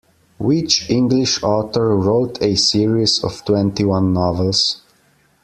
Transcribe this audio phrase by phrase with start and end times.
[0.39, 4.81] Which English author wrote a series of twenty-one novels?